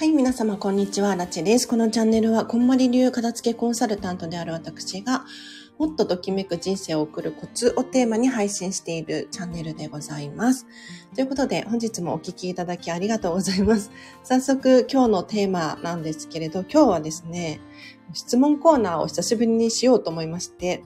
[0.00, 1.14] はい、皆様、こんにちは。
[1.14, 1.68] ラチです。
[1.68, 5.26] このチャンネルは、こんまり流片付けコンサルタントである私が、
[5.76, 10.66] もっとときめく人生を送るコツをテーマに配信しているチャンネルでございます。
[11.14, 13.90] ということで、本日もお聴きいただきありがとうございます。
[14.22, 17.60] 早速、今日のテーマなんですけれど、今日はですね、
[18.14, 20.82] 質問コーナーを久しぶりにしようと思いまして、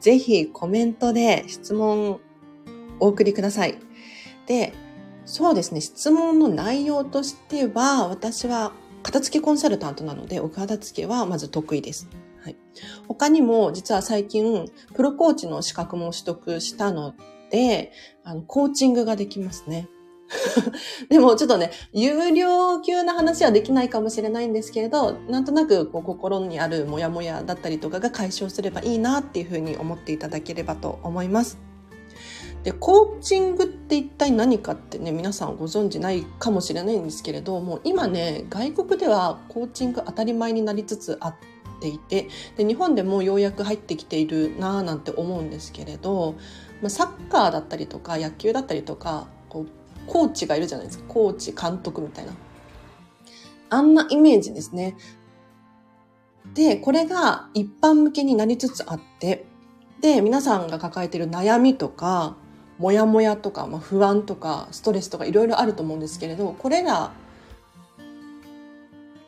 [0.00, 2.20] ぜひコメントで質問
[2.98, 3.78] お送りください。
[4.44, 4.74] で、
[5.30, 8.72] そうですね、質問の内容としては、私は
[9.04, 12.08] 片付けコンサルタントなので、お片付けはまず得意です。
[12.42, 12.56] はい。
[13.06, 17.14] 他にも、実は最近、プロコーチの資格も取得したの
[17.52, 17.92] で、
[18.24, 19.88] あの、コーチングができますね。
[21.08, 31.69] でもちょっとね、有料級な話はできないかもしれないんですけれど、なんとなくこう心にあるモヤモヤだったりとかが解消すればいいなっていうふうに思っていただければと思います。
[32.64, 41.34] で、コーチングって一体何かってね、皆さんご存知ないかもしれないんですけれど、も今ね、外国ではコーチング当たり前になりつつあっ
[41.80, 46.34] ていて、で、日本でもようやく入ってきているなぁなんて思うんですけれど、
[46.82, 49.66] まあ、サッカーだったりとか野球だったりとか、こう、
[50.06, 51.04] コーチがいるじゃないですか。
[51.08, 52.32] コーチ、監督みたいな。
[53.70, 54.96] あんなイメージですね。
[56.52, 59.46] で、これが一般向けになりつつあって、
[60.00, 62.36] で、皆さんが抱えている悩みとか、
[62.80, 67.12] モヤモヤとか、まあ、不安とかストレスとかいろいろあると思うんですけれどこれら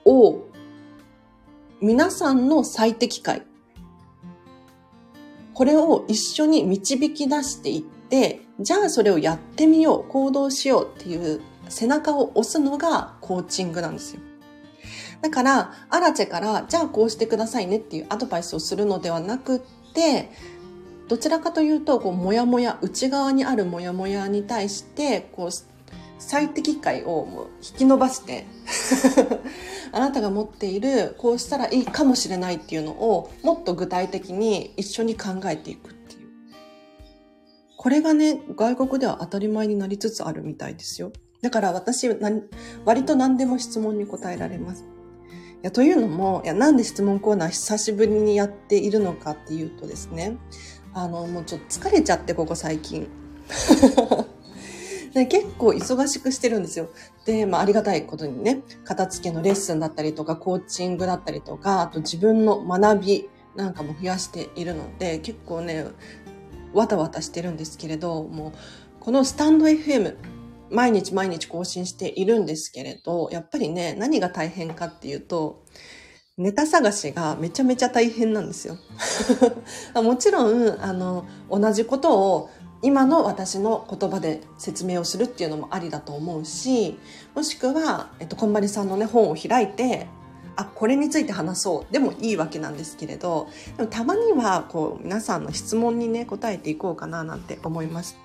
[0.05, 0.47] を
[1.81, 3.43] 皆さんの最適解
[5.53, 14.21] これを一緒に導き出していってじゃあそれをやってみよう行動しようっていう背中を押すのがコーチングなんですよ。
[15.23, 19.61] だから、アラチェから、じゃあこうしてくださいねっていうアドバイスをするのではなくっ
[19.95, 20.31] て、
[21.13, 25.51] どちらかというとこうモヤモヤ内側にあるモヤモヤに対してこう
[26.19, 28.47] 最適解を引き伸ばして
[29.93, 36.29] あなたが持っているこうしたらいいかもしれないっていうのをもっと具体的に一緒に考えていくっていう。
[37.77, 41.13] これがね外国では当たり前になりつつあるみたいですよ。
[41.43, 44.87] だから私割と何でも質問に答えられます。
[45.63, 50.37] いやというのもいやなんで質問コーナー久しぶりにやっているのかっていうとですね
[50.95, 53.09] あの、もうちょっと疲れちゃって、ここ最近。
[55.15, 56.89] で 結構忙しくしてるんですよ。
[57.25, 65.87] で、まあ、ありがたいことにね、片付けのレッスンだったりとか、コーチングだったりとか、あと自分の学びなんかも増やしているので、結構ね、
[66.73, 68.53] わたわたしてるんですけれど、もう、
[69.01, 70.17] このスタンド FM、
[70.71, 75.65] 毎日毎日更新しているんですけれど、やっぱりね、何が大変かっていうと、
[76.39, 78.79] ネタ探しがめちゃめちゃ大変なんですよ。
[80.03, 82.51] もちろん、あの、同じことを
[82.81, 86.99] 今の私の言葉で説明をするっていうのもありだと思うし、
[87.35, 90.07] もしくは、えっと、こんまりさんのね、本を開いて、
[90.57, 98.17] あ、これについて話そうでもいいわけなんですけれど、でもたまには、こう、皆さんの質問にね、答えていこうかななんて思います。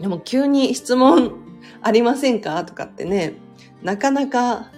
[0.00, 1.32] でも急に質問
[1.80, 2.64] ありませんか？
[2.64, 3.34] とかってね、
[3.82, 4.72] なかなか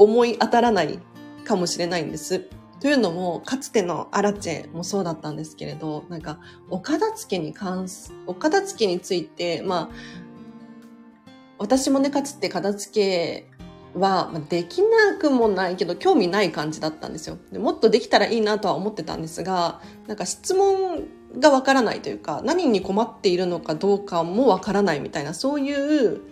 [0.00, 0.98] 思い当たらない
[1.44, 2.48] かもしれないんです。
[2.80, 6.38] というのも、かつてのアラチェもそうだったんですけれど、なんか、
[6.70, 13.50] お片付けに関す、お片付けについて、まあ、私もね、かつて片付け
[13.94, 17.58] は、できなくもないけど、興味ない感じだったんですよで。
[17.58, 21.04] もっとできたらいいなとは思ってたんですが、なんか質問
[21.38, 26.22] がわからないというか、何に困っているのかどうかもわからないみたいな、そういう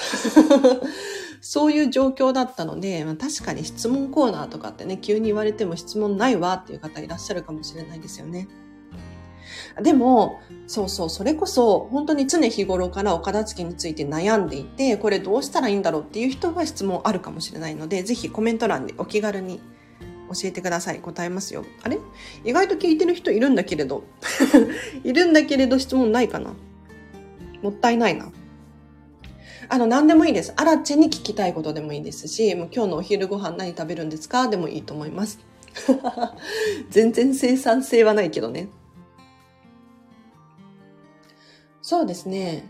[1.40, 8.48] そういう状況だったので、まあ、確かに質問コーナーとかってね、急に言われても質問ないわっていう方いらっしゃるかもしれないですよね。
[9.82, 19.60] でも、そうそう、それこそ、本当に常日頃からお片付けについて悩んでいて、これどうしたらいいんだろうっていう人は質問あるかもしれないので、ぜひコメント欄でお気軽に
[20.32, 21.00] 教えてください。
[21.00, 21.64] 答えますよ。
[21.82, 21.98] あれ？
[22.44, 24.04] 意外と聞いてる人いるんだけれど。
[25.02, 26.54] いるんだけれど質問ないかな？
[27.62, 28.30] もったいないな。
[29.72, 30.52] あの、何でもいいです。
[30.56, 35.38] アラチェに聞きたいことでもいいですし、もう今日のお昼ご飯何食べるんですかでもいいと思います。
[36.90, 38.68] 全然生産性はないけどね。
[41.82, 42.68] そうですね。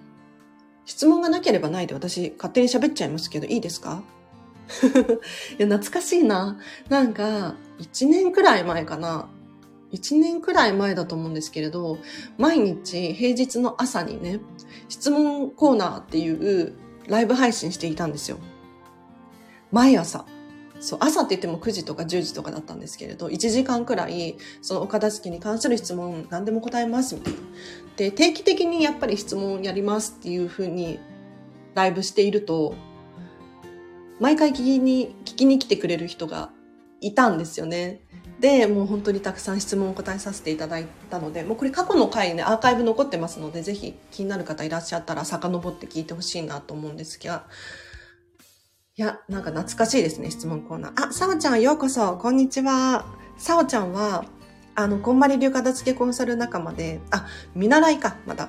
[0.85, 4.03] 質問がなければないで私勝手に喋っちゃいますけどいいですか？
[5.59, 6.59] いや、懐かしいな。
[6.91, 9.27] なんか、1年くらい前かな。
[9.93, 11.99] 1年くらい前だと思うんですけれど、
[12.37, 14.41] 毎日平日の朝にね、
[14.91, 16.75] 質問コーナーっていう
[17.09, 18.39] ライブ配信していたんですよ。
[19.71, 20.25] 毎朝。
[20.81, 27.39] そう、朝って言っても9時とか10時とかだったんですけれど、1時間くらい、そのお片付けに関する質問何でも答えますみたいな。
[27.97, 30.99] で、定期的にやっぱり質問やりますっていうふうに
[31.75, 32.75] ライブしていると、
[34.19, 36.51] 毎回聞きに、聞きに来てくれる人が
[37.01, 38.01] いたんですよね。
[38.41, 47.45] で、もう本当にたくさん質問を答えさせていただいたので、もうこれ過去の回ね、アーカイブ残ってますので、ぜひ気になる方いらっしゃったら遡って聞いてほしいなと思うんですが、
[48.97, 51.09] いや、なんか懐かしいですね、質問コーナー。
[51.09, 53.05] あ、さおちゃんようこそ、こんにちは。
[53.37, 54.25] さおちゃんは、
[54.75, 58.49] あの、こんまり流片付けコンサル仲間で、あ、見習いか、まだ。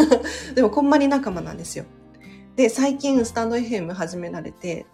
[0.54, 1.86] でも、こんまり仲間なんですよ。
[2.56, 4.84] で、最近、スタンド FM 始められて、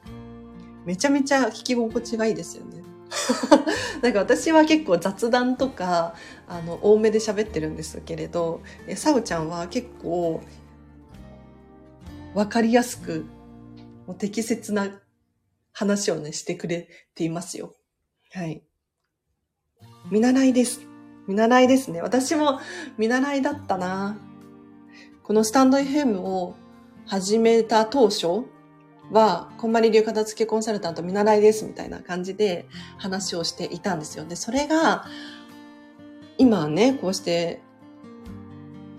[0.85, 2.88] めちゃめちゃ聞き心地がいいですよね。
[4.03, 6.15] なんか私は結構雑談とか、
[6.47, 10.41] あの、多めで喋ってるんですけれど、えさおちゃんは結構、
[12.35, 13.25] わかりやすく
[14.09, 14.89] もう適切な
[15.73, 17.75] 話をね、してくれていますよ。
[18.33, 18.63] はい。
[20.11, 20.81] 見習いです。
[21.27, 22.01] 見習いですね。
[22.01, 22.59] 私も
[22.97, 24.17] 見習いだったな。
[25.23, 26.55] このスタンド FM を
[27.05, 28.47] 始めた当初
[29.11, 32.67] は、こんまり流片付けコンサルタント見習いですみたいな感じで
[32.99, 34.25] 話をしていたんですよ。
[34.25, 35.07] で、それが、
[36.37, 37.61] 今ね、こうして、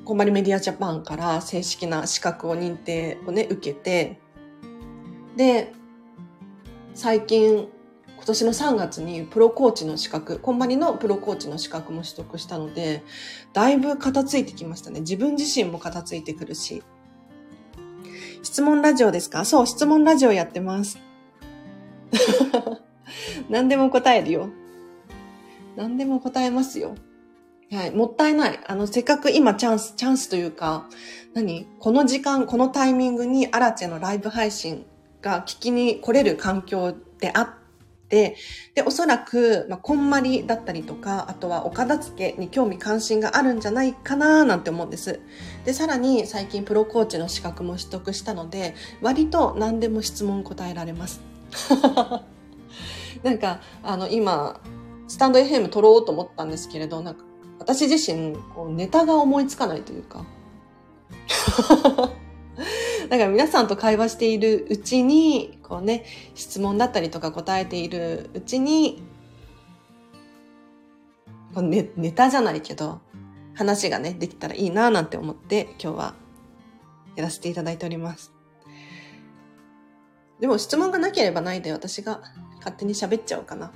[0.06, 4.20] こんまりメディアジャパンから正式な資格を認定をね、受けて、
[5.36, 5.74] で、
[6.96, 7.70] 最近、
[8.16, 13.04] 今年の3月にプロコーチの資格、コンマニのプロコーチの資格も取得したので、
[13.54, 15.00] だいぶ片付いてきましたね。
[15.02, 16.84] 自分自身も片付いてくるし。
[18.41, 19.45] 質問ラジオですか？
[19.45, 20.97] そう、質問ラジオやってます。
[23.50, 24.50] 何でも答えるよ。
[25.75, 26.95] 何でも答えますよ。
[27.71, 28.59] はい、もったいない。
[28.65, 30.88] あの、せっかく今チャンス、チャンスというか、
[31.33, 31.68] 何？
[31.80, 34.86] この時間、このタイミングにアラチェのライブ配信
[35.21, 37.59] が聞きに来れる環境であって、
[38.10, 38.36] で、
[38.86, 45.20] おそらく、まあ、こんまりだったりとか、あとはお片付けに興味関心があるんじゃないかななんて思うんです。
[45.64, 51.22] で、さらに最近プロコーチの資格も取得したので、割と何でも質問答えられます。
[53.24, 54.60] なんか、あの、今、
[55.08, 57.24] スタンド FM 撮ろうと思ったんですけれど、なんか、
[57.60, 60.26] 私自身、こう、ネタが思いつかないというか。
[63.10, 66.06] だから皆さんと会話しているうちに、こうね、
[66.36, 69.04] 質問だったりとか答えているうちに、
[71.54, 73.01] こうネネタじゃないけど、
[73.56, 76.16] 話がね、できたらいいななんて思って今日は
[77.16, 78.31] やらせていただいております。
[80.40, 82.22] でも質問がなければないで私が
[82.60, 83.72] 勝手に喋っちゃおうかな。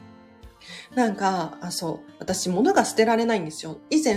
[0.95, 2.11] なんか、あ、そう。
[2.19, 3.79] 私物が捨てられないんですよ。
[3.89, 4.15] 以前、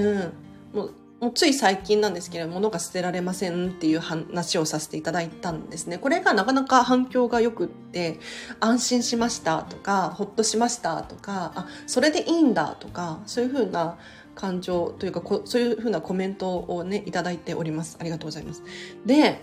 [0.73, 5.97] もうもうつい最近なんですけれども、物が捨てられませんっていう話をさせていただいたんですね。
[5.97, 8.21] これがなかなか反響が良くって、
[8.61, 13.97] 安心しましたとか、ほっとしましたとか、あ、それでいいんだとか、そういうふうな
[14.35, 17.97] 感情というか、そういうふうなコメントをね、いただいております。
[17.99, 18.63] ありがとうございます。
[19.07, 19.41] で、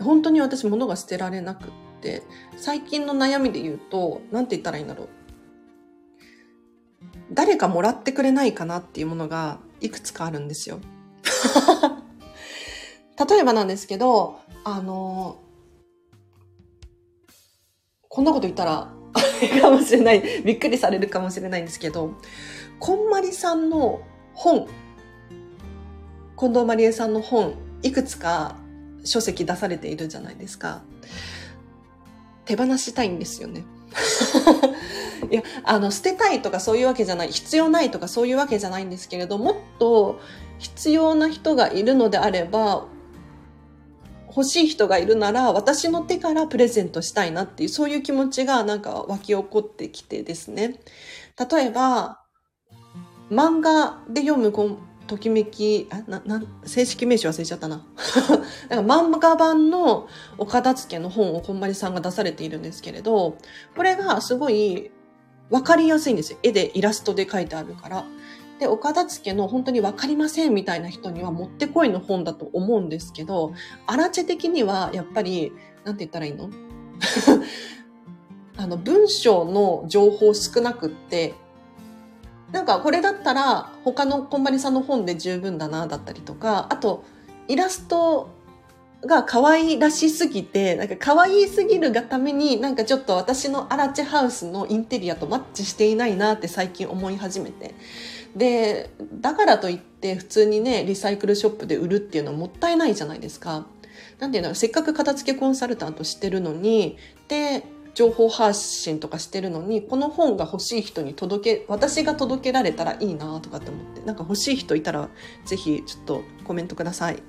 [0.00, 2.22] 本当に私物が捨てられなくって、
[2.56, 5.08] 最近の悩みで言うと、なんて言ったらいいんだろう。
[7.32, 10.80] 誰かもらってくれないかなっていうものがいくつかあるんですよ。
[13.28, 15.38] 例えばなんですけど、あの、
[18.08, 22.14] こんなこと言ったら、あれかもしれない、びっくりされるかもしれないんですけど、
[22.78, 24.00] こんまりさんの
[24.34, 24.66] 本、
[26.36, 28.56] 近藤まりえさんの本、いくつか
[29.04, 30.82] 書籍出されているじゃないですか。
[32.44, 33.64] 手放したいんですよね。
[35.30, 40.20] いや、あの、捨てたいとかそういうわけじゃない、必要ないとかそういうわけじゃないんですけれど、もっと
[40.58, 42.86] 必要な人がいるのであれば、
[44.28, 50.80] 欲しい人がいるなら、私の手からプレゼントしたいなっていう、そういう気持ちがなんか湧き起こってきてですね。
[51.50, 52.20] 例えば、
[53.30, 54.52] 漫画で読む
[55.06, 57.84] ときめき、あ、な、な、正式名称忘れちゃったな。
[58.70, 60.06] なんか漫画版の
[60.38, 63.36] お片付けの本をこんまりさんが出されているんですけれど、
[63.76, 64.92] これがすごい
[65.50, 66.38] わかりやすいんですよ。
[66.42, 68.04] 絵でイラストで書いてあるから。
[68.58, 73.52] で、お片付けの本当にわかりませんみたいな人にはもってこいの本だと思うんですけど、
[73.86, 75.52] アラチェ的にはやっぱり、
[75.84, 76.50] なんて言ったらいいの？
[78.56, 81.34] あの、文章の情報少なくって、
[82.52, 87.04] なんかこれだったら他のコンバニさんの本で十分だな、だったりとか、あと、
[87.48, 88.28] イラスト
[89.06, 97.74] が可愛らしすぎて、なんか可愛すぎるがために、なんかちょっと私のアラチハウスのインテリアとマッチしていないなって最近思い始めて。
[98.36, 98.90] で、
[99.20, 103.66] だからといって普通にね、リサイクルショップで売るっていうのはもったいないじゃないですか。
[104.18, 107.64] なんていうのせっかく片付けコンサルタントしてるのに、で、
[107.94, 115.08] 情報発信とかしてるのに、この本が欲しい人に届け、私が届けられたらいいなとかって思って、なんか欲しい人いたら、
[115.44, 117.22] ぜひちょっとコメントください。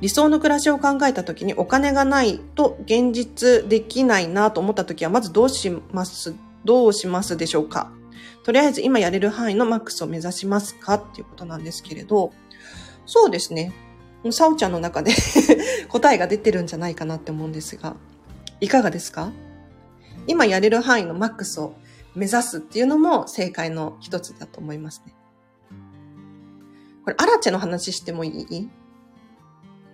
[0.00, 6.34] 理想の暮らしを考えた時にお金がないと現実できないなと思った時はまずどうします
[6.64, 7.90] どうしますでしょうか？
[8.44, 10.94] とりあえず今やれる範囲のマックスを目指しますか？
[10.94, 12.32] っていうことなんですけれど、
[13.06, 13.72] そうですね。
[14.30, 15.12] さおちゃんの中で
[15.88, 17.96] 答えが出てるんじゃないかなって思うんですが、
[18.60, 19.32] いかがですか？
[20.26, 21.74] 今やれる範囲のマックスを
[22.14, 25.14] 目指すっていうのも正解の一つだと思いますね。
[27.04, 28.68] これ、アラチェの話してもいい？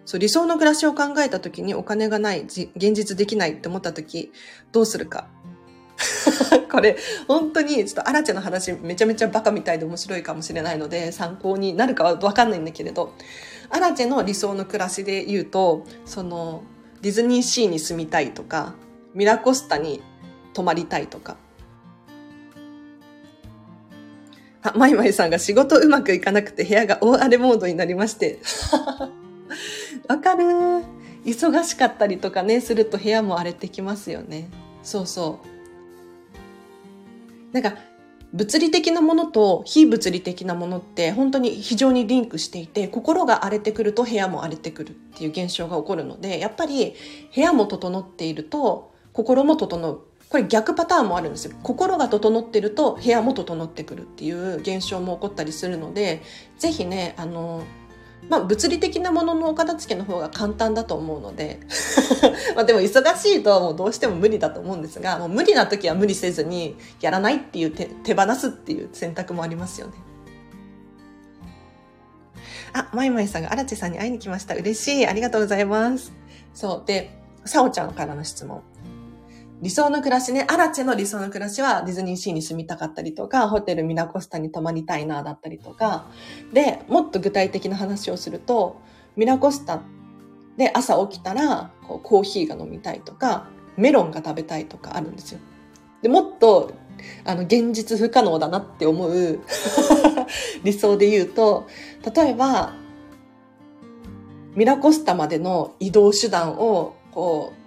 [0.05, 4.33] そう、理想の暮らしを考えた時にお金がない、現実できないって思った時、
[4.73, 5.29] どうするか。
[6.71, 6.97] これ、
[7.29, 13.15] 本当に、ちょっとアラチェの話めちゃめちゃバカみたいで面白いかもしれないので、参考になるかはわかんないんだけれど、
[13.71, 16.63] アラチェの理想の暮らしで言うと、その、
[17.01, 18.75] ディズニーシーに住みたいとか、
[19.15, 20.03] ミラコスタに
[20.53, 21.37] 泊まりたいとか。
[24.63, 28.41] あ、マイマイさんが仕事うまくいかなくて部屋が大荒れモードになりまして。
[30.09, 30.45] わかる
[31.25, 34.49] 忙しかったりとかね、すると部屋も荒れてきますよね。
[34.83, 35.41] そうそ
[37.53, 37.55] う。
[37.55, 37.79] なんか、
[38.35, 46.95] 物理的なものと非物理的なものって本当に非常にリンクしていて心が荒れてくると部屋も荒れてくるっていう現象が起こるのでやっぱり
[47.33, 56.21] 部屋も整っていると心も整うこれ逆パターンもあるんですよ心が整ってると部屋も整ってくるっていう現象も起こったりするので
[56.59, 57.63] ぜひねあの
[58.29, 61.61] まあ、物理的なもののお片付けの方が簡単だと思うので
[62.57, 69.93] まあでも忙しいともうどうしても無理だと思うんですがもう無理な時は無理せずにやらないっていう手手放すっていう選択もありますよね。
[72.73, 74.55] あ、まいまいさんが荒地さんに会いに来ました。
[74.57, 75.07] 嬉しい。
[75.07, 76.13] ありがとうございます。
[76.53, 76.87] そう。
[76.87, 78.63] で、さおちゃんからの質問。
[79.65, 86.05] 理想の暮らしね、アラチェの理想の暮らしはディズニーシーに住みたかったりとか、ホテルミラコスタに泊まりたいな、だったりとか、
[86.53, 88.83] で、もっと具体的な話をすると、
[89.17, 89.81] ミラコスタ
[90.59, 95.41] で朝起きたらこうコーヒーが飲みたいとか、メロンが食べたいとかあるんですよ。
[96.03, 96.75] で、もっと、
[97.25, 99.41] あの、現実不可能だなって思う
[100.63, 101.67] 理想で言うと、
[102.15, 102.75] 例えば、
[104.57, 107.64] ミラコスタまでの移動手段を、こう、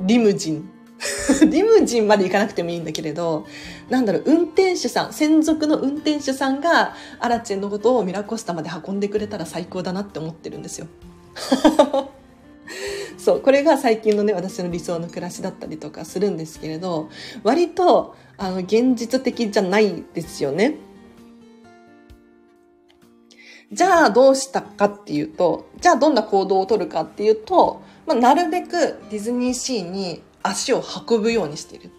[0.00, 0.70] リムジン。
[1.50, 3.46] リムジンまで行かなくてもいいんだけれど、
[3.88, 10.86] なんだろう、運転手さん、専属の運転手さんが、アラチェンのことをミラコスタまで運んでくれたら最高だなって思ってるんですよ。
[13.16, 17.08] そう、これが最近のね、私の理想の暮らしだったりとかするんですけれど、
[17.42, 20.76] 割と、あの、現実的じゃないですよね。
[23.72, 31.92] じゃあどうしたかっていうと、じゃあどんな行動をとるかっていうと、まあ、なるべくディズニーシーに足を運ぶようにしている。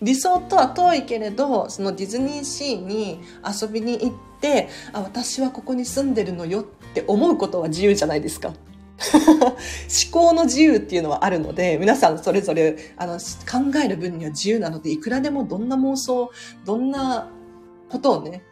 [0.00, 8.54] 理想とは遠いけれど、そのディズニーシーに遊びに行って、あ、私はここに住んでるのよって思うことは自由じゃないですか。
[9.28, 9.52] 思
[10.10, 16.30] 考の自由っていうのはあるので、皆さんそれぞれあの考える分には自由なので、いくらでもどんな妄想、
[16.64, 17.30] どんな
[17.90, 18.42] ことをね、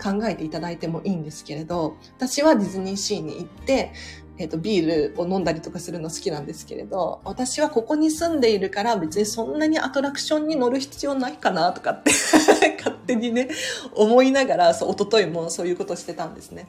[0.00, 3.92] 考えていただいてもいいんですけれど、私はディズニーシーに行って、
[4.40, 12.10] えっ、ー、と、ビールを飲んだりとかするの好きなんですけれど、私はここに住んでいるから別にそんなにアトラクションに乗る必要ないかなとかって
[12.78, 13.50] 勝手にね、
[13.94, 16.68] 思いながら、そう、一昨日もそういうことしてたんですね。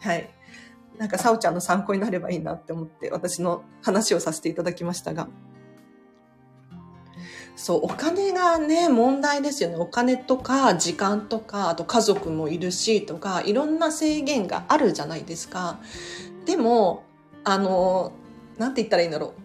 [0.00, 0.28] はい。
[0.98, 5.28] なんか、さおちゃんの参考になればいいなって思って、私の話をさせていただきましたが。
[7.54, 9.76] そう、お金がね、問題ですよね。
[9.76, 15.78] お金とか、時間とか、あと家族もいるし、とか、いろんな制限があるじゃないですか。
[16.44, 17.04] でも、
[17.44, 18.12] あの、
[18.58, 19.42] なんて言ったらいいんだろう。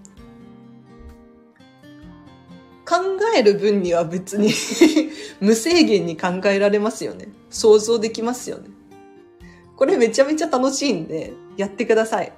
[2.88, 2.96] 考
[3.36, 4.52] える分には別に
[5.42, 7.28] 無制限に考えられますよね。
[7.50, 8.70] 想像できますよね。
[9.76, 12.32] これめちゃめちゃ楽しいんで、やってください。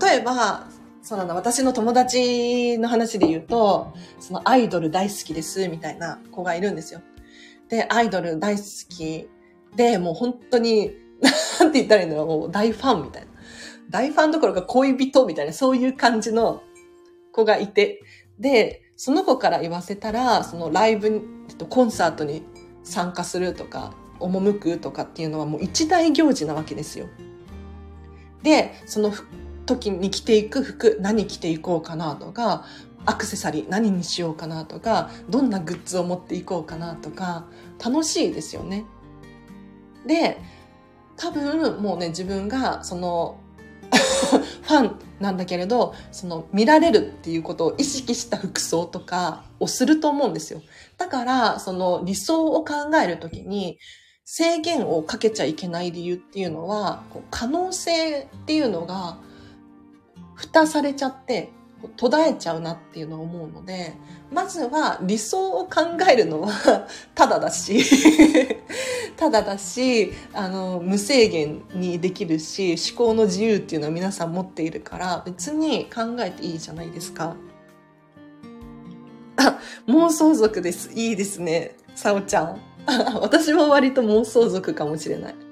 [0.00, 0.68] 例えば、
[1.02, 7.00] そうなんだ、私の友達の話で言うと、そのアイドル大好きです、みたいな子がいるんですよ。
[7.68, 9.28] で、アイドル大好き
[9.76, 10.92] で、もう本当に、
[11.60, 13.28] なんて言ったらいいんだろう、もう大ファンみたいな。
[13.90, 16.62] 大ファンどころか恋人みたいな、そういう感じの
[17.32, 18.02] 子がいて、
[18.38, 21.22] で、その子から言わせたら、そのライブ、
[21.68, 22.42] コンサートに
[22.82, 27.06] 参加するとか、赴くとかっていうのはもう一大行事なわけですよ。
[28.42, 29.12] で、その
[29.66, 32.64] 時に着ていく服、何着ていこうかなとか、
[33.04, 37.46] アクセサリー何にしようかなとか、どんなグッズを持っていこうかなとか、
[37.84, 38.84] 楽しいですよね。
[40.06, 40.38] で、
[41.16, 43.38] 多分もうね、自分がその
[44.62, 50.62] ファンなんだけれど、その見られるっていうことを意識した服装とかをすると思うんですよ。
[50.98, 53.78] だから、その理想を考えるときに、
[54.24, 59.18] 制限をかけちゃいけない理由っていうのは、可能性っていうのが
[60.34, 61.50] 蓋されちゃって
[61.96, 63.94] 途絶えちゃうなっていうのを思うので、
[64.32, 66.50] まずは理想を考えるのは
[67.14, 67.80] ただだし
[69.16, 77.34] ただだし、あの、無制限にできるし、思考の自由っていうのは皆さん持っているから、別に考えていいじゃないですか。
[79.36, 80.90] あ、妄想族です。
[80.94, 81.76] いいですね。
[81.94, 82.60] さおちゃん。
[83.20, 85.34] 私も割と妄想族かもしれない。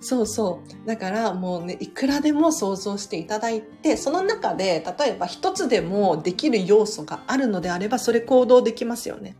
[0.00, 0.86] そうそう。
[0.86, 9.36] だからもうね、いくらでも想像していただいて、その中で、例えば一つでもできる要素があるのであれば、それ行動できますよね。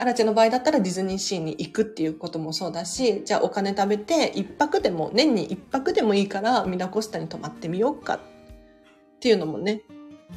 [0.00, 8.20] アラチェの場合だったらディズニーシーに行くっていうこともそうだし、じゃあお金貯めて一泊でも、年に一泊でもいいからミラコスタに泊まってみようかっ
[9.20, 9.82] ていうのもね、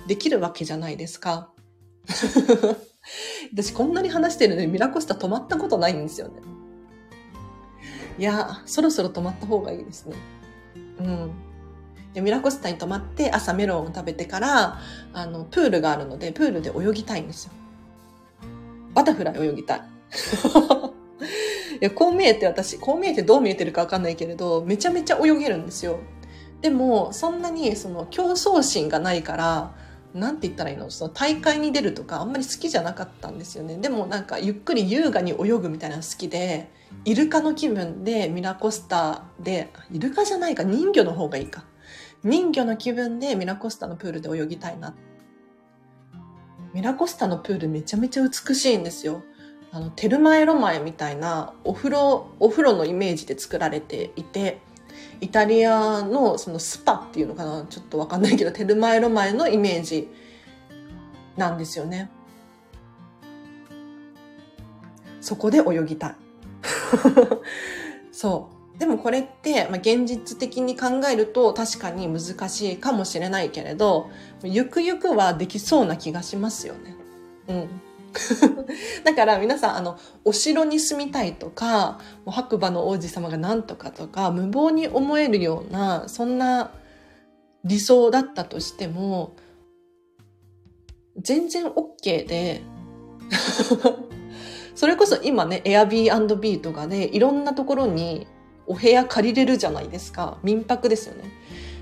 [0.06, 1.50] できるわけじゃないですか。
[3.54, 6.42] 私こんなに話してるのにミラコスタ泊まったことないんですよね。
[8.20, 10.18] いや、そろそろ泊まった方がいいですね。
[11.00, 11.32] うん。
[12.14, 14.80] でミラコスタに泊まって朝メロンを食べてから、
[15.14, 17.54] あの、プールがあるので、プールで泳ぎたいんですよ。
[18.94, 19.82] バタフライ泳ぎたい。
[21.82, 26.00] いや、こう見えて私、こう見えてどう見えてるかわかんないけれど、めちゃめちゃ泳げるんですよ。
[26.62, 29.76] でも、そんなにその競争心がないから、
[30.14, 30.92] なんて言ったらいいの？
[30.92, 33.78] その大会に出るとかあんまり好きじゃなかったんですよね。
[33.78, 36.70] でもなんかゆっくり優雅に泳ぐみたいなの好きで、
[37.04, 41.66] イルカの気分でミラコスタで、イルカじゃないか、人魚の方がいいか。
[42.24, 44.94] 人魚の気分でミラコスタのプールで泳ぎたいなっ。
[46.74, 49.24] ミラコスタのプールめちゃめちゃ美しいんですよ。
[49.72, 54.60] あの、テルマエロマエみたいなお風呂、お風呂のイメージで作られていて、
[55.22, 60.10] イタリアのそのスパっていうのかなちょっとわかんないけど、テルマエロマエのイメージ
[61.38, 62.10] なんですよね。
[65.22, 66.16] そこで泳ぎたい。
[68.12, 68.53] そう。
[68.78, 74.10] でもこれって、まあ、現実的に考えると確かに難しいかもしれないけれど、
[74.44, 76.96] ゆくゆくはできそうな気がしますよね。
[77.48, 77.82] うん。
[79.04, 86.72] だから皆さん、あの、お城に住みたいとか、もう白馬の王子様が何とかとか、無謀に思えるような、そんな
[87.64, 89.36] 理想だったとしても、
[91.18, 92.62] 全然 OK で、
[94.76, 98.28] それこそ今ね、Airbnb とかでいろんなところに
[98.66, 100.38] お部屋借りれるじゃないですか。
[100.44, 101.32] 民泊ですよね。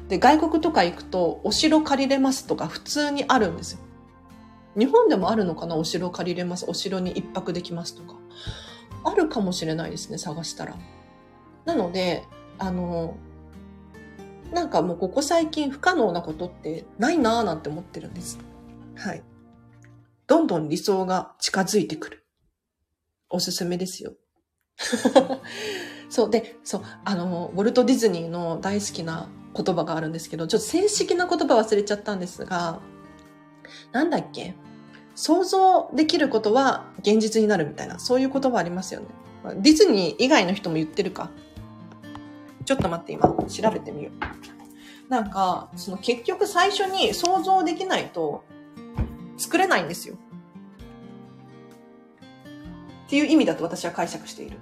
[0.07, 3.79] で、外国とか行くとお城借りれますとか普通にあるんですよ。
[4.77, 5.75] 日本でもあるのかな？
[5.75, 6.65] お城借りれます。
[6.67, 8.15] お城に一泊できますとか。
[9.03, 10.75] あるかもしれないですね、探したら。
[11.65, 12.23] なので、
[12.57, 13.15] あの、
[14.53, 18.37] なんかもうここ最近不可能なことってないなぁなんて思ってるんです。
[18.95, 19.23] はい。
[20.27, 22.25] どんどん理想が近づいてくる。
[23.29, 24.13] おすすめですよ。
[26.11, 32.81] そうで、そう、あの、ウォルト・ディズニーの大好きな言葉があるんですけど、ちょっと正式な言葉忘れちゃったんですが、
[33.93, 34.53] なんだっけ？
[35.15, 39.07] 想像できることは現実になるみたいな、そういう言葉ありますよね。
[39.61, 41.29] ディズニー以外の人も言ってるか？
[42.65, 44.11] ちょっと待って、今、調べてみよ
[45.07, 45.09] う。
[45.09, 48.43] なんか、その結局最初に想像できないと
[49.37, 50.15] 作れないんですよ。
[53.05, 54.57] っていう意味だと私は解釈している。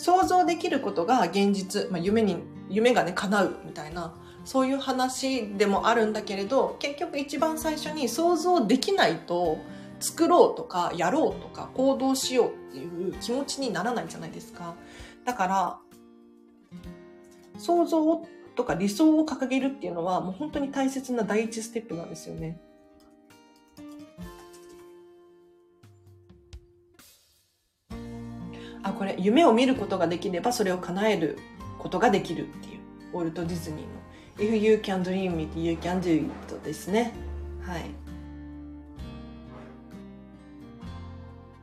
[0.00, 2.38] 想像できることが現実、まあ、夢に、
[2.70, 4.14] 夢がね、叶うみたいな、
[4.46, 9.58] そういう話でもあるんだけれど、結局一番最初に想像できないと、
[10.00, 14.74] 作ろうとか、やろうとか、行動しようっていう気持ちにならないじゃないですか。
[15.26, 15.78] だから、
[17.58, 18.22] 想像
[18.56, 22.58] とか理想を掲げるっていうのは、もう本当に大切な第一ステップなんですよね。
[29.20, 31.38] 夢を見ることができればそれを叶える
[31.78, 32.80] ことができるっていう、
[33.12, 37.12] ウォルト・ディズニーの If you can dream it, you can do it ですね。
[37.62, 37.90] はい。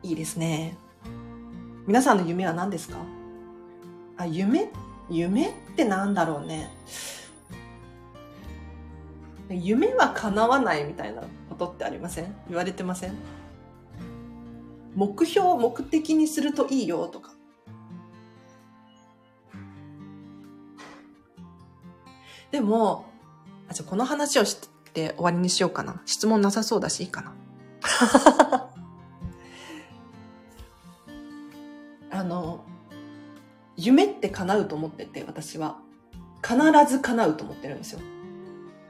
[0.04, 0.78] いいですね。
[1.86, 2.98] 皆さんの夢は何ですか？
[4.17, 4.70] あ、夢？
[5.10, 6.70] 夢って何だろうね。
[9.50, 12.36] 夢は叶わないみたいなことってありません？
[12.50, 13.13] 言われてません？
[14.96, 17.32] 目標を、目的にするといいよとか。
[22.51, 23.05] でも、
[23.69, 24.57] あ、じゃこの話をし
[24.93, 26.01] て終わりにしようかな。
[26.05, 27.33] 質問なさそうだしいいかな。
[32.10, 32.63] あの、
[33.75, 35.77] 夢って叶うと思ってて、私は。
[36.43, 36.57] 必
[36.89, 37.99] ず叶うと思ってるんですよ。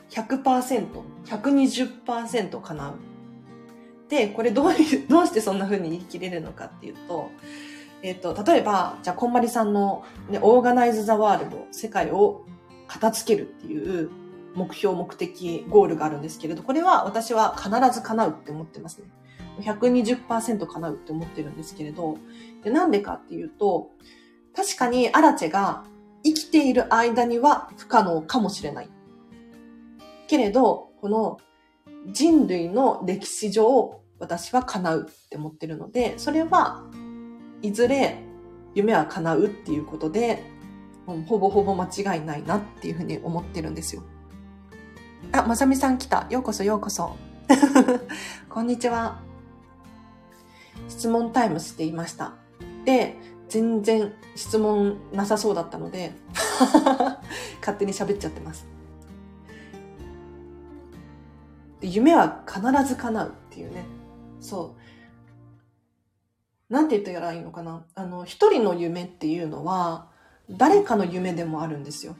[0.10, 0.88] 100%、
[1.26, 2.94] 120%叶う。
[4.10, 7.30] で、これどういう、 どうしてそんな風に言い切れるのかっていうと、
[8.02, 12.46] えっ、ー、と、例えば、じゃあ、こんまりさんの、ね、オーガナイズ・ザ・ワールド、世界を
[12.88, 14.10] 片付けるっていう
[14.56, 19.06] 目標、目的、ゴールがあるんですけれど、これは私は必ず叶うって思ってますね。
[19.62, 22.18] 120%叶うって思ってるんですけれど、
[22.64, 23.92] でなんでかっていうと、
[24.56, 25.84] 確かにアラチェが
[26.24, 28.90] 生きている間には不可能かもしれない。
[30.28, 31.38] けれど、この
[32.12, 36.84] 人類の歴史上、私は叶うって思ってるので、それは
[37.62, 38.24] いずれ
[38.74, 40.44] 夢は叶うっていうことで、
[41.08, 44.04] ほぼほぼ間違いないなっていうふうに思ってるんですよ。
[45.32, 46.28] あ、まさみさん来た。
[46.30, 47.16] ようこそようこそ。
[48.50, 49.22] こんにちは。
[50.90, 52.34] 質問タイムしていました。
[52.84, 53.16] で、
[53.48, 56.12] 全然質問なさそうだったので
[57.62, 58.68] 勝手に喋っちゃってます。
[61.82, 63.86] 夢は必ず叶うっていうね。
[64.42, 64.76] そ
[66.70, 66.74] う。
[66.74, 67.86] なんて言ったらいいのかな。
[67.96, 70.07] あの、一人の夢っていうのは、
[70.50, 72.16] 誰かの夢でもあるんですよ。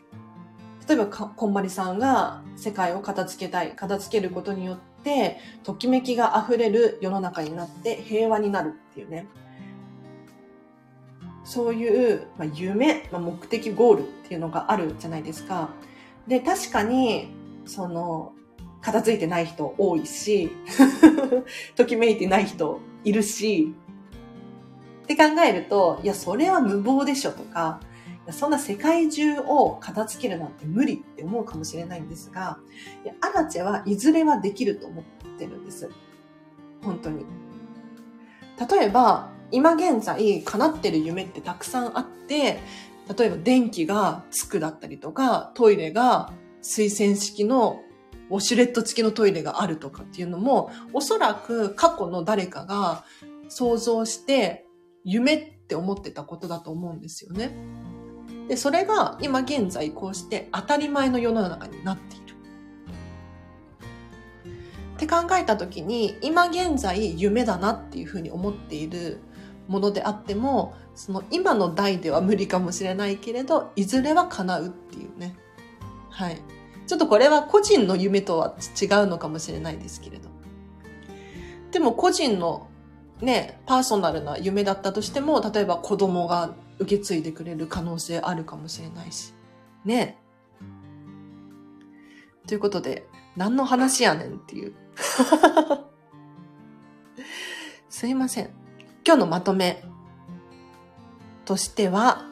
[0.88, 9.28] 例えばこんまりさんが世界を片付けたい片付けることによってときめきが溢れる世の中になって平和になるっていうね
[11.44, 15.70] そういう、まあ、夢、まあ、目的ゴールっていうのがあるじゃないですか
[16.26, 17.34] で確かに
[17.66, 18.34] その
[18.82, 20.52] 片付いてない人多いし
[21.76, 23.74] ときめいてない人いるし
[25.04, 27.82] って考えるといやそれは無謀でしょとか
[28.32, 32.60] そんな世界中を片付けるなんて無理って思うかもしれないんですが、
[33.22, 35.04] アラチェはいずれはできると思っ
[35.38, 35.90] てるんです。
[36.84, 37.26] 本当に。
[38.70, 42.60] 例えば、今現在叶ってる夢ってたくさんあって、
[43.18, 47.82] 例えば電気がつくだったりとか、トイレが水洗式の
[48.30, 53.06] ウォシュレット付きのトイレがあるとかっていうのも、おそらく過去の誰かが
[53.48, 54.66] 想像して
[55.06, 57.52] 夢って思ってたことだと思うんですよね。
[58.48, 62.36] で、それが今現在こうして当たり前の世の中になっている。
[64.96, 69.20] って考えた時に、今現在夢だなっていうふうに思っている
[69.68, 75.36] ものであっても、その今の代では無理かもしれないけれど、いずれは叶うっていうね。
[76.10, 76.42] はい。
[76.88, 80.30] ちょっとこれは個人の夢とは違うのかもしれないですけれど。
[81.72, 82.68] でも個人の
[83.22, 89.34] ね、パーソナルな夢だったとしても、例えば子供が受け継いでくれる可能性あるかもしれないし。
[89.86, 90.20] ね。
[92.48, 94.74] ということで、何の話やねんっていう。
[97.90, 98.50] すいません。
[99.06, 99.84] 今日のまとめ
[101.46, 102.26] としては、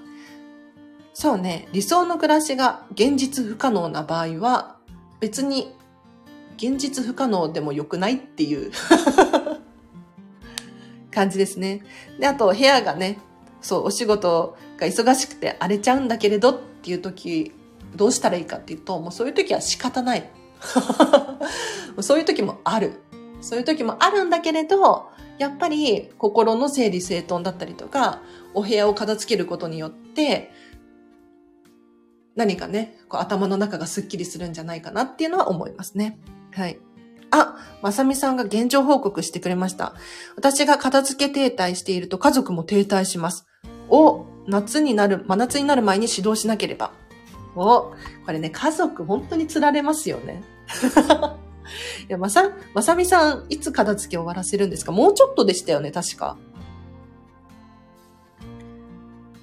[1.14, 4.78] そうね、理想の暮らしが現実不可能な場合は、
[5.20, 5.76] 別に
[6.58, 8.72] 現実不可能でも良くないっていう
[11.16, 11.82] 感じですね。
[12.20, 13.18] で、あと部屋がね、
[13.62, 17.54] そう、お仕事が忙しくて荒れちゃうんだけれどっていう時、
[17.96, 20.30] どうしたらいいかっていうと、もうそういう時は仕方ない。
[22.02, 23.02] そういう時もある。
[23.42, 28.22] そういう時もあるんだけれど、やっぱり心の整理整頓だったりとか、
[28.54, 30.52] お部屋を片付けることによって、
[32.36, 36.20] 何かね、こう頭の中がスッキリするんじゃないかなっていうのは思いますね。
[36.52, 36.80] はい。
[37.32, 39.94] あ、まさみさんが現状報告してくれました。
[40.36, 43.46] 私が片付け停滞していると家族も停滞します。
[43.90, 46.92] を夏になる、真夏になる前に指導しなければ。
[47.56, 47.96] お、こ
[48.28, 50.44] れね、家族本当に釣られますよね。
[52.08, 54.92] いや、まさ、まさみさん、いつ片付け終わらせるんですか？
[54.92, 56.38] もうちょっとでしたよね、確か。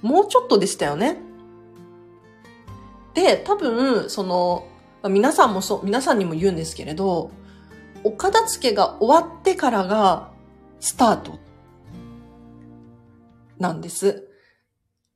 [0.03, 1.19] もうちょっとでしたよね。
[3.15, 4.67] で、多分、その、
[5.09, 7.31] 皆さんもそう、皆さんにも言うんですけれど、
[8.05, 10.31] お片付けが終わってからが
[10.81, 11.39] スタート
[13.59, 14.29] なんです。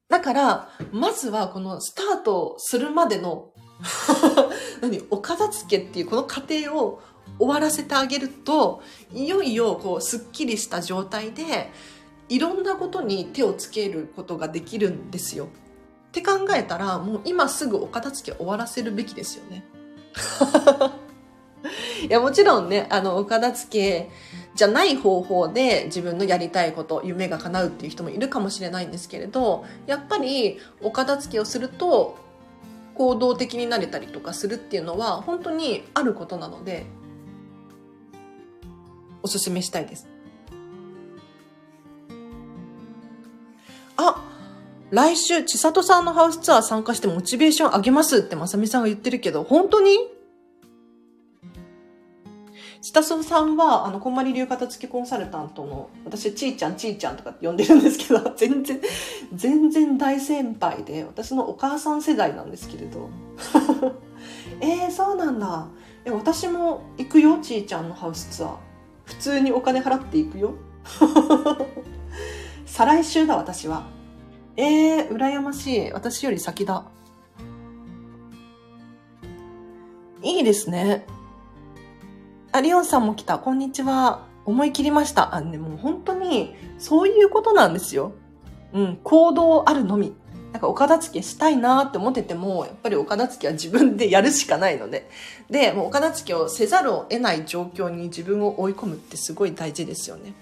[0.08, 3.50] だから、まずはこのスタートするまでの
[4.80, 7.02] 何、お片付けっていうこの過程を
[7.38, 11.72] 終わらせてあげると、いよいよこう、すっきりした状態で、
[12.28, 15.46] いろんなことに手をつけることができるんですよ。
[15.46, 15.48] っ
[16.12, 19.64] て考えたら、もう今すぐお片付け終わらせるべきですよね。
[22.08, 24.10] いや、もちろんね、あの、お片付け
[24.54, 32.18] じゃない方法で自分のやりたいこと、夢が叶うっていう人もいるかもしれないんですけれど、やっぱりお片付けをすると
[32.94, 36.86] 行動的になれたりとかするっていうのは本当にあることなので、
[39.22, 40.06] おすすめしたいです。
[43.96, 44.22] あ
[44.90, 49.98] 来週、千里さんのハウスツアー参加してモチベーション上げますってまさみさんが言ってるけど、本当に？
[52.86, 58.80] ちたそさんは、あの、こんまり流片付けコンサルタントの、私、ちーちゃん、ちーちゃんとかって呼んでるんですけど、 全然、
[59.34, 63.10] 全然大先輩で、私のお母さん世代なんですけれど。
[64.62, 65.66] えー、そうなんだ。
[66.04, 68.54] え、私も行くよ、ちーちゃんのハウスツアー。
[69.02, 70.54] 普通にお金払って行くよ。
[72.66, 73.88] 再来週だ、私は。
[74.56, 75.90] えー、羨ましい。
[75.90, 76.84] 私より先だ。
[80.22, 81.15] いいですね。
[82.56, 83.38] あ、リオンさんも来た。
[83.38, 84.24] こんにちは。
[84.46, 85.34] 思い切りました。
[85.34, 88.12] あ、ね、もう本当に、そういうことなんですよ。
[88.72, 90.14] うん、行動あるのみ。
[90.52, 95.10] なんかお片付けしたいなって思ってても、やっぱりお片付けは自分でやるしかないので。
[95.50, 100.32] で、もうお片付けをせざるを得ない状況に自分を追い込むってすごい大事ですよね。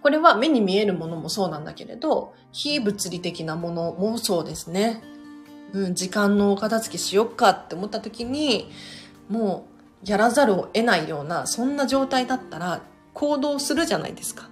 [0.00, 5.02] これは目に見えるものもそうなんだけれど、非物理的なものもそうですね。
[5.74, 8.70] うん、時間のお片付けしよっかって思った時に、
[9.28, 12.82] もうやらざるを得ないような、そんな状態だったら
[13.14, 14.48] 行動するじゃないですか。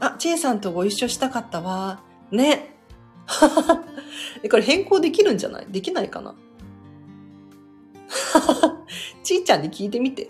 [0.00, 2.00] あ、ちえさんとご一緒したかったわ。
[2.30, 2.76] ね。
[4.50, 5.66] これ変更できるんじゃない？
[5.68, 6.34] できないかな？
[9.24, 10.28] ちーちゃんに聞いてみて。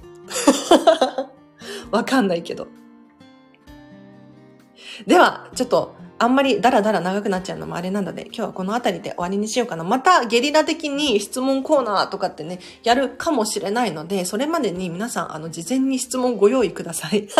[1.90, 2.68] わかんないけど。
[5.06, 9.84] では、ちょっと、あんまりダラダラ長くなっちゃうのもあれなので、今日はこの辺りで終わりにしようかな。
[9.84, 17.28] またゲリラ的に質問コーナーとかってね、やるかもしれないので、それまでに皆さん、あの、事前に質問ご用意ください。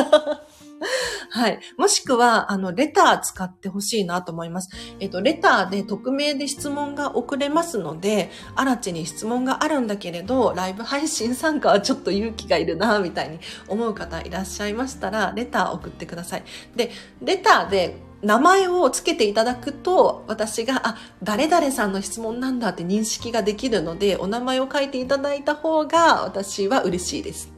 [1.31, 1.59] はい。
[1.79, 4.71] もしくは、あの、レター使ってほしいなと思います。
[5.01, 16.45] えっと、レターで匿名で質問が送れますので、アラチに質問があるんだけれど、ライブ配信参加はちょっと勇気がいるな、みたいに思う方いらっしゃいましたら、レター送ってください。
[16.75, 16.91] で、
[17.23, 27.53] レターで名前を付けていただくと、私が、あ、誰々さんの質問なんだって認識ができるので、お名前を書いていただいた方が、私は嬉しいです。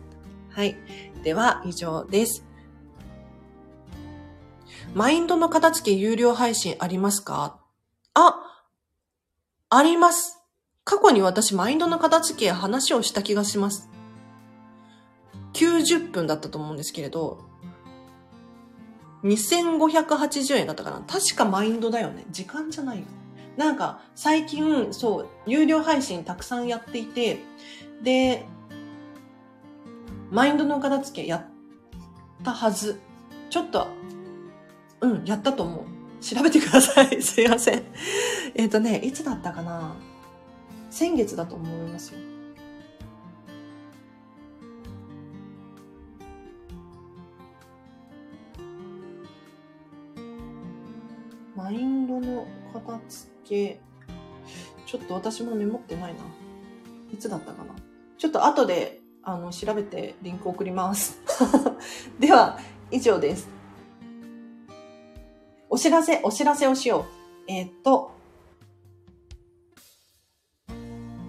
[0.50, 0.76] はい。
[1.22, 2.44] では、以上です。
[4.94, 7.60] マインドの片付け有料配信ありますか？
[8.14, 8.64] あ、
[9.70, 10.40] あります。
[10.84, 13.88] 過去に私マインドの片付け話をした気がします。
[15.52, 17.47] 90分だったと思うんですけれど、
[19.24, 22.24] 2580円だったかな確かマインドだよね。
[22.30, 23.04] 時間じゃないよ。
[23.56, 27.40] なんか、最近、そう、有料配信たくさんやっていて、
[28.02, 28.44] で、
[30.30, 33.00] マインドの片付けやったはず。
[33.50, 33.88] ちょっと
[35.00, 36.24] うん、やったと思う。
[36.24, 37.22] 調べてください。
[37.22, 37.82] すいません。
[38.54, 39.94] えっ、とね、いつだったかな
[40.90, 42.20] 先月だと思いますよ。
[51.68, 53.80] マインドの片付け、
[54.86, 56.20] ちょっと私もメモってないな。
[57.12, 57.74] いつだったかな
[58.16, 61.20] ちょっと後で、あの、調べてリンク送ります。
[62.18, 62.58] では、
[62.90, 63.50] 以上です。
[65.68, 67.52] お知らせ、お知らせをしよう。
[67.52, 68.12] えー、っと、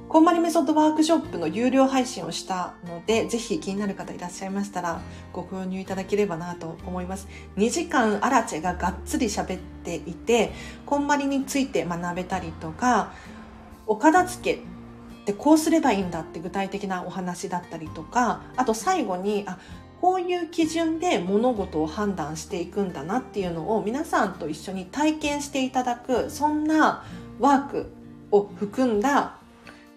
[0.10, 7.28] こんまりメソッドワークショップの有料配信をしたので、ぜひ気になる方いらっしゃいましたら、ご購入いただければなと思います。
[7.58, 10.52] 2時間アラチェががっつり喋っていて、
[10.88, 13.14] こんまりについて学べたりとか、
[13.86, 14.64] お片付けっ
[15.26, 19.60] てこうすればいいんだって具体的なお話だったりとか、あと最後に、あ、
[20.02, 27.04] こういう基準で物事を判断していくんだなっていうのを皆さんと一緒に体験していただくそんな
[27.40, 27.92] ワーク
[28.32, 29.39] を含んだ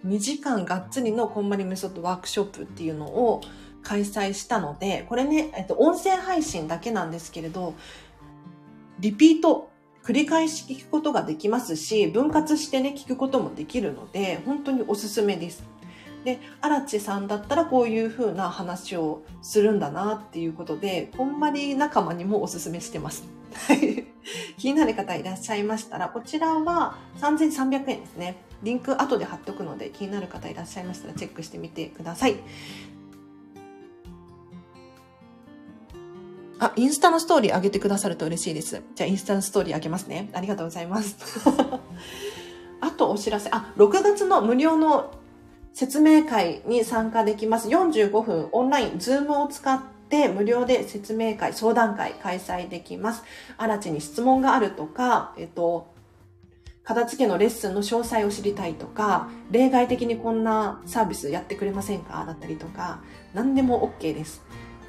[0.07, 3.41] 2時間がっつりのこんまりメソッドワークショップっていうのを
[3.83, 7.75] 開催したので、これね、えっと、音声配信だけなんですけれど、
[9.01, 9.71] リピート、
[10.05, 15.65] 繰り返し聞くことができますし、分割してね、聞くこともできるので、本当におすすめです。
[16.25, 23.25] で、荒地さんだったらこういう風な話をするんだなっていうことで、こんまり仲間にもおすすめしてます。
[24.59, 28.37] 気になる方いらっしゃいましたら、こちらは3300円ですね。
[28.63, 32.37] リンク後で貼っておくので、気になる方いらっしゃいましたらチェックしてみてください。
[36.59, 38.83] あ、インスタのストーリー上げてくださると嬉しいです。
[38.95, 40.31] じゃあ、インスタのストーリー上げますね。
[40.33, 41.17] ありがとうございます。
[42.81, 45.11] あとお知らせ、あ、6月の無料の
[45.73, 47.69] 説明会に参加できます。
[47.69, 49.81] 45分オンライン、ズームを使っ
[50.13, 53.25] て無料で説明会、相談会開催できます。
[53.57, 55.91] あらちに質問があるとか、えっと、
[56.85, 62.25] 片付けのレッスンの詳細を知りたいとか、例外的にこんなサービスやってくれませんか？
[62.27, 64.43] だったりとか、何でも OK です。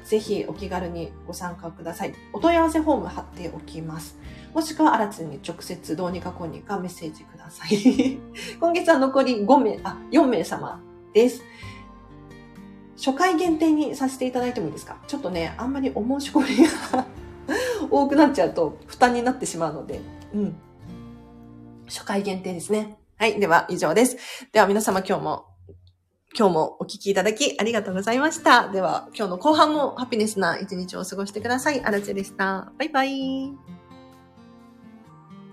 [0.04, 2.14] ぜひお気軽にご参加ください。
[2.34, 4.18] お問い合わせフォーム貼っておきます。
[4.52, 8.18] もしくは、あらつに直接どうにかこうにかメッセージください。
[8.60, 10.82] 今月は残り5名、あ、4名様
[11.14, 11.42] です。
[12.96, 14.96] 初回限定にさせていただいてもいいですか？
[15.06, 17.06] ちょっとね、あんまりお申し込みが
[17.90, 20.00] 多くなっちゃうと負担になってしまうので、
[20.32, 20.56] うん。
[21.86, 22.96] 初回限定ですね。
[23.16, 23.38] はい。
[23.38, 24.16] では、以上です。
[24.52, 25.46] では、皆様今日も
[26.36, 28.68] 今日もお聞きいただきありがとうございました。
[28.68, 31.84] では、今日の後半もハピネスな一日を過ごしてください。
[31.84, 32.72] あらちでした。
[32.78, 33.52] バイバイ。